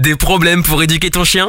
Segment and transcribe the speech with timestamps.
[0.00, 1.46] Des problèmes pour éduquer ton chien?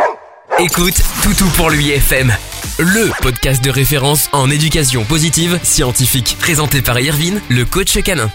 [0.59, 2.33] Écoute Toutou pour lui FM,
[2.79, 8.29] le podcast de référence en éducation positive scientifique, présenté par Irvine, le coach canin.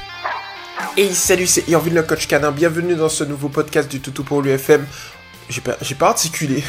[0.97, 4.41] Hey salut, c'est Irvine le coach canin, bienvenue dans ce nouveau podcast du Toutou pour
[4.41, 4.87] l'UFM.
[5.51, 6.65] J'ai j'ai pas articulé.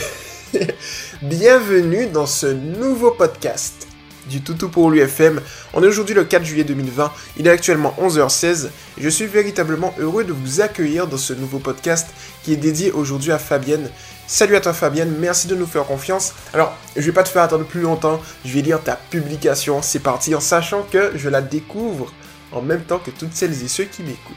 [1.22, 3.87] bienvenue dans ce nouveau podcast
[4.28, 5.42] du Toutou pour l'UFM.
[5.74, 8.70] On est aujourd'hui le 4 juillet 2020, il est actuellement 11h16 et
[9.02, 12.08] je suis véritablement heureux de vous accueillir dans ce nouveau podcast
[12.44, 13.90] qui est dédié aujourd'hui à Fabienne.
[14.28, 16.34] Salut à toi Fabienne, merci de nous faire confiance.
[16.54, 20.00] Alors, je vais pas te faire attendre plus longtemps, je vais lire ta publication, c'est
[20.00, 22.12] parti en sachant que je la découvre
[22.52, 24.36] en même temps que toutes celles et ceux qui m'écoutent.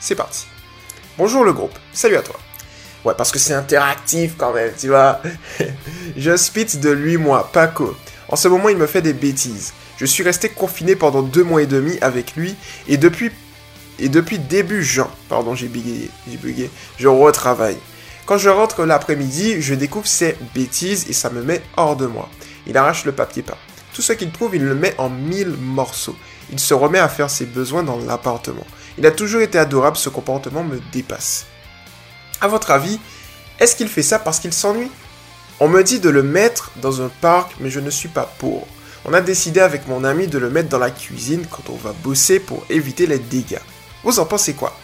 [0.00, 0.46] C'est parti.
[1.18, 2.38] Bonjour le groupe, salut à toi.
[3.04, 5.20] Ouais, parce que c'est interactif quand même, tu vois.
[6.16, 7.96] je spit de lui, moi, Paco.
[8.32, 9.74] En ce moment, il me fait des bêtises.
[9.98, 12.56] Je suis resté confiné pendant deux mois et demi avec lui
[12.88, 13.30] et depuis
[13.98, 17.76] et depuis début juin, pardon, j'ai bégayé, j'ai bugué, je retravaille.
[18.24, 22.30] Quand je rentre l'après-midi, je découvre ses bêtises et ça me met hors de moi.
[22.66, 23.58] Il arrache le papier peint.
[23.92, 26.16] Tout ce qu'il trouve, il le met en mille morceaux.
[26.50, 28.66] Il se remet à faire ses besoins dans l'appartement.
[28.96, 31.44] Il a toujours été adorable, ce comportement me dépasse.
[32.40, 32.98] À votre avis,
[33.60, 34.90] est-ce qu'il fait ça parce qu'il s'ennuie?
[35.60, 38.66] On me dit de le mettre dans un parc, mais je ne suis pas pour.
[39.04, 41.92] On a décidé avec mon ami de le mettre dans la cuisine quand on va
[41.92, 43.60] bosser pour éviter les dégâts.
[44.04, 44.76] Vous en pensez quoi?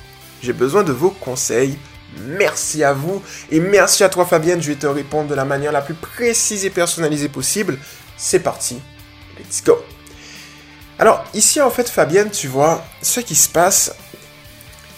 [0.42, 1.78] J'ai besoin de vos conseils.
[2.20, 5.72] Merci à vous et merci à toi Fabienne, je vais te répondre de la manière
[5.72, 7.78] la plus précise et personnalisée possible.
[8.16, 8.80] C'est parti.
[9.38, 9.78] Let's go.
[10.98, 13.94] Alors ici en fait Fabienne, tu vois, ce qui se passe,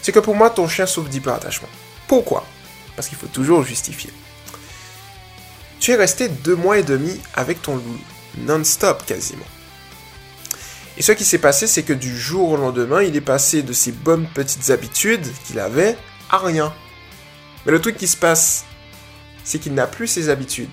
[0.00, 1.68] c'est que pour moi ton chien souffre d'hyperattachement.
[2.06, 2.46] Pourquoi?
[2.96, 4.12] Parce qu'il faut toujours justifier.
[5.80, 7.98] Tu es resté deux mois et demi avec ton loup,
[8.36, 9.46] non-stop quasiment.
[10.98, 13.72] Et ce qui s'est passé, c'est que du jour au lendemain, il est passé de
[13.72, 15.96] ses bonnes petites habitudes qu'il avait
[16.28, 16.74] à rien.
[17.64, 18.66] Mais le truc qui se passe,
[19.42, 20.68] c'est qu'il n'a plus ses habitudes.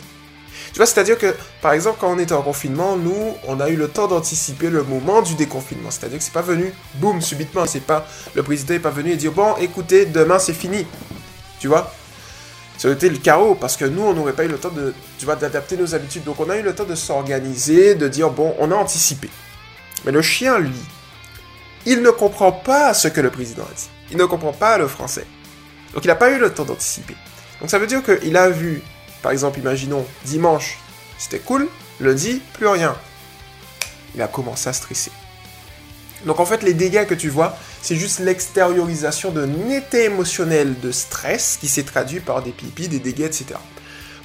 [0.73, 3.77] Tu vois, c'est-à-dire que, par exemple, quand on était en confinement, nous, on a eu
[3.77, 5.89] le temps d'anticiper le moment du déconfinement.
[5.89, 7.65] C'est-à-dire que c'est pas venu, boum, subitement.
[7.65, 8.05] C'est pas,
[8.35, 10.85] le président est pas venu et dire, bon, écoutez, demain c'est fini.
[11.61, 11.93] Tu vois?
[12.77, 14.93] Ça aurait été le chaos parce que nous, on n'aurait pas eu le temps de,
[15.17, 16.23] tu vois, d'adapter nos habitudes.
[16.23, 19.29] Donc, on a eu le temps de s'organiser, de dire bon, on a anticipé.
[20.05, 20.79] Mais le chien, lui,
[21.85, 23.89] il ne comprend pas ce que le président a dit.
[24.11, 25.25] Il ne comprend pas le français.
[25.93, 27.15] Donc, il n'a pas eu le temps d'anticiper.
[27.59, 28.83] Donc, ça veut dire qu'il a vu,
[29.21, 30.77] par exemple, imaginons dimanche,
[31.17, 31.67] c'était cool.
[31.99, 32.95] Lundi, plus rien.
[34.13, 35.11] Il a commencé à stresser.
[36.25, 40.91] Donc en fait, les dégâts que tu vois, c'est juste l'extériorisation d'un été émotionnel de
[40.91, 43.55] stress qui s'est traduit par des pipis, des dégâts, etc.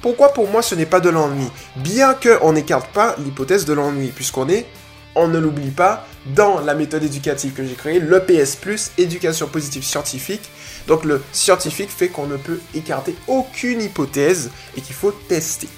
[0.01, 1.49] Pourquoi pour moi ce n'est pas de l'ennui?
[1.77, 4.67] Bien qu'on n'écarte pas l'hypothèse de l'ennui, puisqu'on est,
[5.15, 8.59] on ne l'oublie pas, dans la méthode éducative que j'ai créée, l'EPS+,
[8.99, 10.51] éducation positive scientifique.
[10.87, 15.69] Donc le scientifique fait qu'on ne peut écarter aucune hypothèse et qu'il faut tester.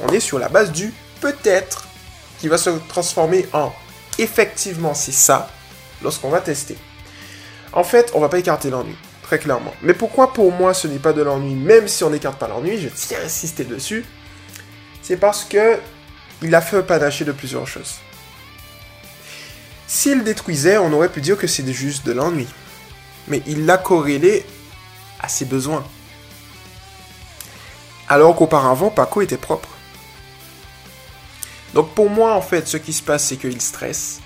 [0.00, 1.86] On est sur la base du peut-être
[2.40, 3.72] qui va se transformer en
[4.18, 5.50] effectivement c'est ça
[6.02, 6.76] lorsqu'on va tester.
[7.72, 9.74] En fait, on va pas écarter l'ennui, très clairement.
[9.82, 12.78] Mais pourquoi pour moi ce n'est pas de l'ennui, même si on n'écarte pas l'ennui,
[12.80, 14.04] je tiens à insister dessus,
[15.02, 15.78] c'est parce que
[16.42, 17.96] il a fait un panaché de plusieurs choses.
[19.86, 22.46] S'il détruisait, on aurait pu dire que c'est juste de l'ennui.
[23.28, 24.46] Mais il l'a corrélé
[25.20, 25.84] à ses besoins.
[28.08, 29.68] Alors qu'auparavant, Paco était propre.
[31.74, 34.20] Donc pour moi, en fait, ce qui se passe, c'est qu'il stresse.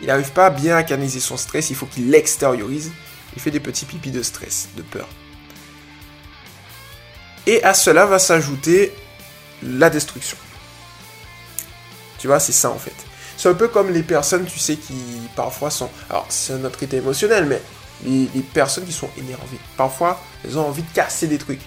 [0.00, 2.92] Il n'arrive pas bien à canaliser son stress, il faut qu'il l'extériorise.
[3.36, 5.08] Il fait des petits pipis de stress, de peur.
[7.46, 8.92] Et à cela va s'ajouter
[9.62, 10.36] la destruction.
[12.18, 12.94] Tu vois, c'est ça en fait.
[13.36, 14.94] C'est un peu comme les personnes, tu sais, qui
[15.36, 15.88] parfois sont...
[16.10, 17.62] Alors, c'est un autre état émotionnel, mais
[18.04, 19.58] les, les personnes qui sont énervées.
[19.76, 21.62] Parfois, elles ont envie de casser des trucs.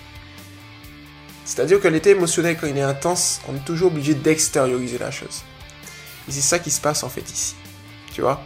[1.45, 5.43] C'est-à-dire que l'état émotionnel, quand il est intense, on est toujours obligé d'extérioriser la chose.
[6.27, 7.55] Et c'est ça qui se passe en fait ici.
[8.13, 8.41] Tu vois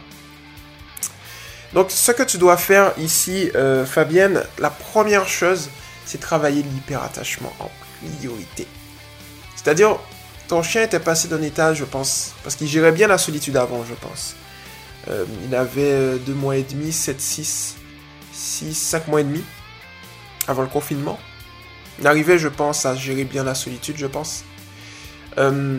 [1.72, 5.70] Donc ce que tu dois faire ici, euh, Fabienne, la première chose,
[6.04, 7.70] c'est travailler l'hyperattachement en
[8.00, 8.66] priorité.
[9.56, 9.98] C'est-à-dire,
[10.48, 13.84] ton chien était passé d'un état, je pense, parce qu'il gérait bien la solitude avant,
[13.84, 14.36] je pense.
[15.08, 17.76] Euh, il avait deux mois et demi, 7, 6,
[18.32, 19.42] 6, 5 mois et demi,
[20.46, 21.18] avant le confinement.
[21.98, 24.44] Il arrivait, je pense, à gérer bien la solitude, je pense.
[25.38, 25.78] Euh,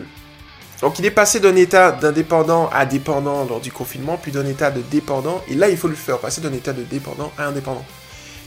[0.80, 4.70] donc il est passé d'un état d'indépendant à dépendant lors du confinement, puis d'un état
[4.70, 7.84] de dépendant, et là il faut le faire passer d'un état de dépendant à indépendant.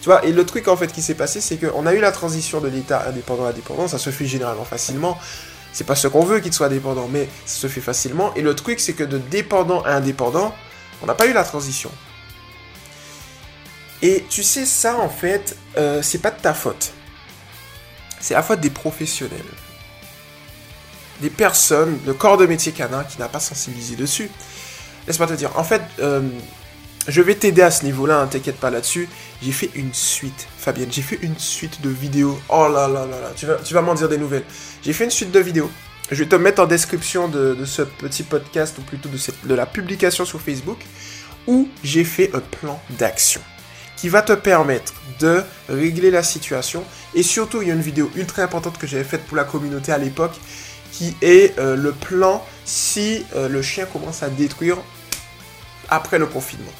[0.01, 2.11] Tu vois, et le truc en fait qui s'est passé, c'est qu'on a eu la
[2.11, 5.17] transition de l'état indépendant à dépendant, ça se fait généralement facilement.
[5.73, 8.33] C'est pas ce qu'on veut qu'il soit dépendant, mais ça se fait facilement.
[8.35, 10.53] Et le truc, c'est que de dépendant à indépendant,
[11.01, 11.91] on n'a pas eu la transition.
[14.01, 16.91] Et tu sais, ça en fait, euh, c'est pas de ta faute.
[18.19, 19.39] c'est la faute des professionnels.
[21.21, 24.29] Des personnes, le corps de métier canin qui n'a pas sensibilisé dessus.
[25.07, 26.21] Laisse-moi te dire, en fait, euh,
[27.07, 29.07] je vais t'aider à ce niveau-là, hein, t'inquiète pas là-dessus.
[29.41, 32.39] J'ai fait une suite, Fabienne, j'ai fait une suite de vidéos.
[32.49, 34.43] Oh là là là là, tu vas, tu vas m'en dire des nouvelles.
[34.83, 35.69] J'ai fait une suite de vidéos.
[36.11, 39.53] Je vais te mettre en description de, ce petit podcast, ou plutôt de, cette, de
[39.55, 40.79] la publication sur Facebook,
[41.47, 43.41] où j'ai fait un plan d'action
[43.95, 46.83] qui va te permettre de régler la situation.
[47.13, 49.91] Et surtout, il y a une vidéo ultra importante que j'avais faite pour la communauté
[49.91, 50.33] à l'époque,
[50.91, 54.77] qui est euh, le plan si euh, le chien commence à détruire
[55.89, 56.71] après le confinement.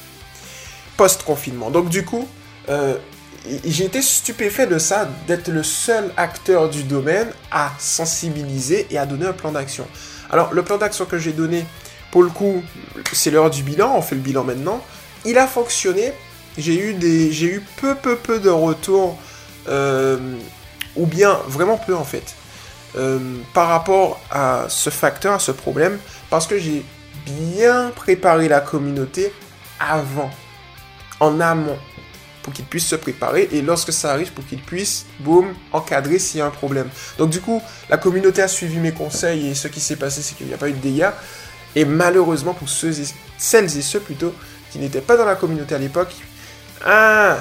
[0.96, 1.70] Post-confinement.
[1.70, 2.28] Donc du coup,
[2.68, 2.96] euh,
[3.64, 9.06] j'ai été stupéfait de ça, d'être le seul acteur du domaine à sensibiliser et à
[9.06, 9.86] donner un plan d'action.
[10.30, 11.64] Alors le plan d'action que j'ai donné,
[12.10, 12.62] pour le coup,
[13.12, 14.84] c'est l'heure du bilan, on fait le bilan maintenant.
[15.24, 16.12] Il a fonctionné
[16.58, 19.18] j'ai eu j'ai eu peu peu peu de retours,
[19.66, 22.34] ou bien vraiment peu en fait,
[22.96, 23.18] euh,
[23.54, 25.98] par rapport à ce facteur, à ce problème,
[26.30, 26.84] parce que j'ai
[27.24, 29.32] bien préparé la communauté
[29.78, 30.30] avant,
[31.20, 31.78] en amont,
[32.42, 36.38] pour qu'ils puissent se préparer et lorsque ça arrive, pour qu'ils puissent, boum, encadrer s'il
[36.38, 36.88] y a un problème.
[37.18, 40.34] Donc du coup, la communauté a suivi mes conseils et ce qui s'est passé, c'est
[40.34, 41.10] qu'il n'y a pas eu de dégâts.
[41.74, 42.92] Et malheureusement pour ceux
[43.38, 44.34] celles et ceux plutôt
[44.70, 46.14] qui n'étaient pas dans la communauté à l'époque,
[46.84, 47.38] ah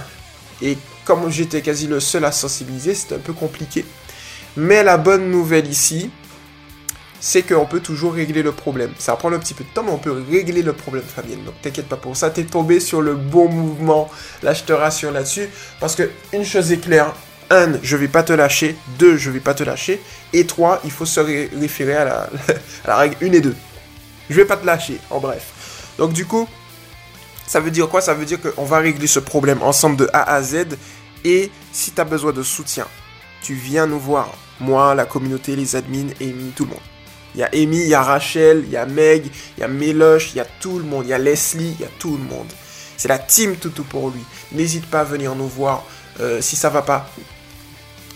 [0.62, 3.86] Et comme j'étais quasi le seul à sensibiliser, c'était un peu compliqué.
[4.58, 6.12] Mais la bonne nouvelle ici,
[7.20, 8.92] c'est qu'on peut toujours régler le problème.
[8.98, 11.44] Ça va prendre un petit peu de temps, mais on peut régler le problème, Fabienne.
[11.46, 14.10] Donc t'inquiète pas pour ça, t'es tombé sur le bon mouvement.
[14.44, 15.48] Là, je te rassure là-dessus.
[15.80, 17.14] Parce que une chose est claire,
[17.52, 18.76] un, je vais pas te lâcher.
[18.98, 20.02] Deux, je vais pas te lâcher.
[20.34, 22.30] Et trois, il faut se référer à la,
[22.86, 23.56] à la règle 1 et 2.
[24.30, 25.94] Je vais pas te lâcher, en bref.
[25.98, 26.48] Donc du coup,
[27.46, 28.02] ça veut dire quoi?
[28.02, 30.66] Ça veut dire qu'on va régler ce problème ensemble de A à Z.
[31.24, 32.88] Et si tu as besoin de soutien,
[33.42, 34.34] tu viens nous voir.
[34.60, 36.80] Moi, la communauté, les admins, Amy, tout le monde.
[37.34, 39.26] Il y a Amy, il y a Rachel, il y a Meg,
[39.58, 41.06] il y a Méloche, il y a tout le monde.
[41.06, 42.48] Il y a Leslie, il y a tout le monde.
[42.98, 44.22] C'est la team Toutou pour lui.
[44.52, 45.84] N'hésite pas à venir nous voir
[46.20, 47.10] euh, si ça va pas.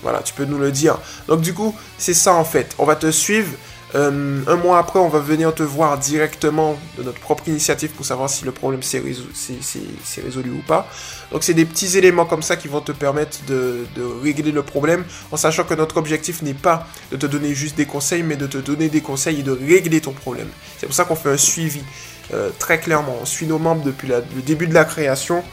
[0.04, 1.00] Voilà, tu peux nous le dire.
[1.28, 2.76] Donc du coup, c'est ça en fait.
[2.78, 3.52] On va te suivre.
[3.96, 8.06] Euh, un mois après, on va venir te voir directement de notre propre initiative pour
[8.06, 10.88] savoir si le problème s'est résolu, ou pas.
[11.32, 13.86] Donc c'est des petits éléments comme ça qui vont te permettre de,
[14.22, 17.86] régler le problème, en sachant que notre objectif n'est pas de te donner juste des
[17.86, 20.50] conseils, mais de te donner des conseils et de régler ton problème.
[20.78, 21.82] C'est pour ça qu'on fait un suivi,
[22.34, 23.16] euh, très clairement.
[23.22, 25.44] On suit nos membres depuis le début de la création.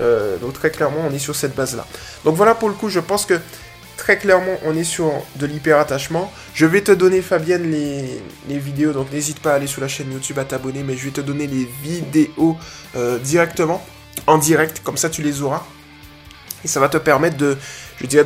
[0.00, 1.86] Euh, donc très clairement, on est sur cette base-là.
[2.24, 3.38] Donc voilà pour le coup, je pense que
[3.96, 6.32] très clairement, on est sur de l'hyperattachement.
[6.54, 8.92] Je vais te donner, Fabienne, les, vidéos.
[8.92, 10.82] Donc, n'hésite pas à aller sur la chaîne YouTube à t'abonner.
[10.82, 12.56] Mais je vais te donner les vidéos
[12.96, 13.84] euh, directement,
[14.26, 14.80] en direct.
[14.82, 15.64] Comme ça, tu les auras.
[16.64, 17.56] Et ça va te permettre de,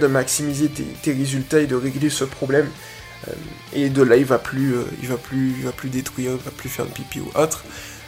[0.06, 2.68] maximiser tes, résultats et de régler ce problème.
[3.28, 3.32] Euh,
[3.72, 6.68] et de là, il va plus, euh, va plus, va plus détruire, il va plus
[6.68, 7.64] faire de pipi ou autre.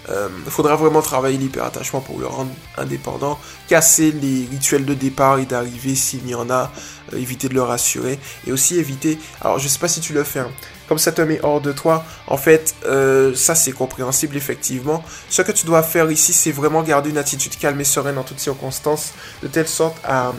[0.08, 3.38] Il euh, faudra vraiment travailler l'hyperattachement pour le rendre indépendant,
[3.68, 6.72] casser les rituels de départ et d'arrivée s'il y en a,
[7.12, 10.24] euh, éviter de le rassurer, et aussi éviter, alors je sais pas si tu le
[10.24, 10.50] fais, hein,
[10.88, 15.04] comme ça te met hors de toi, en fait, euh, ça c'est compréhensible effectivement.
[15.28, 18.22] Ce que tu dois faire ici, c'est vraiment garder une attitude calme et sereine en
[18.22, 19.12] toutes circonstances,
[19.42, 20.32] de telle sorte à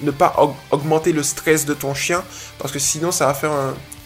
[0.00, 0.34] ne pas
[0.72, 2.24] augmenter le stress de ton chien,
[2.58, 3.52] parce que sinon ça va faire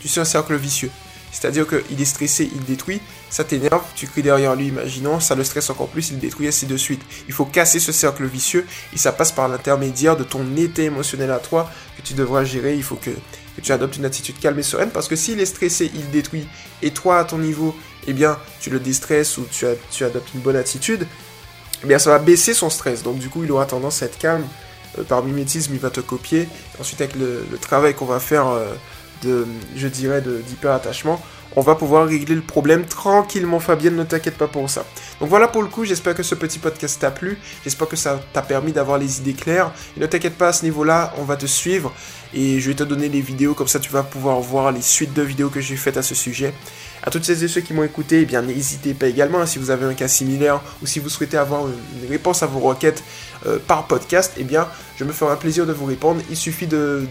[0.01, 0.91] tu sais, un cercle vicieux.
[1.33, 5.45] C'est-à-dire qu'il est stressé, il détruit, ça t'énerve, tu cries derrière lui, imaginons, ça le
[5.45, 7.03] stresse encore plus, il détruit ainsi de suite.
[7.29, 11.31] Il faut casser ce cercle vicieux et ça passe par l'intermédiaire de ton état émotionnel
[11.31, 12.75] à toi que tu devras gérer.
[12.75, 13.11] Il faut que,
[13.63, 16.47] tu adoptes une attitude calme et sereine parce que s'il est stressé, il détruit
[16.83, 17.75] et toi à ton niveau,
[18.07, 21.07] eh bien, tu le déstresses ou tu, tu adoptes une bonne attitude,
[21.83, 23.03] eh bien, ça va baisser son stress.
[23.03, 24.47] Donc, du coup, il aura tendance à être calme.
[24.99, 26.49] Euh, par mimétisme, il va te copier.
[26.81, 28.49] Ensuite, avec le, travail qu'on va faire.
[28.49, 28.75] Euh,
[29.23, 29.47] de,
[29.77, 31.21] je dirais, d'hyper-attachement,
[31.55, 34.85] on va pouvoir régler le problème tranquillement, Fabienne, ne t'inquiète pas pour ça.
[35.21, 38.21] Donc voilà pour le coup, j'espère que ce petit podcast t'a plu, j'espère que ça
[38.33, 41.37] t'a permis d'avoir les idées claires, et ne t'inquiète pas à ce niveau-là, on va
[41.37, 41.93] te suivre,
[42.35, 45.15] et je vais te donner les vidéos, comme ça tu vas pouvoir voir les suites
[45.15, 46.53] de vidéos que j'ai faites à ce sujet.
[47.03, 49.59] À toutes celles et ceux qui m'ont écouté, eh bien n'hésitez pas également hein, si
[49.59, 53.05] vous avez un cas similaire ou si vous souhaitez avoir une réponse à vos requêtes
[53.47, 56.21] euh, par podcast, eh bien je me ferai un plaisir de vous répondre.
[56.31, 57.07] Il suffit de,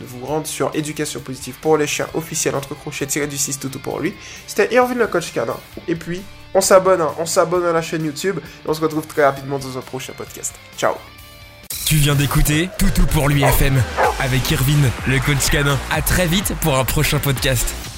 [0.00, 3.70] vous rendre sur éducation positive pour les chiens officiel entre crochets tiré du 6 tout
[3.78, 4.14] pour lui.
[4.46, 5.56] C'était Irvin le coach canin.
[5.88, 6.22] Et puis
[6.54, 9.58] on s'abonne, hein, on s'abonne à la chaîne YouTube et on se retrouve très rapidement
[9.58, 10.54] dans un prochain podcast.
[10.76, 10.94] Ciao.
[11.86, 13.82] Tu viens d'écouter Toutou pour lui FM
[14.20, 15.78] avec Irvin, le coach canin.
[15.90, 17.91] À très vite pour un prochain podcast.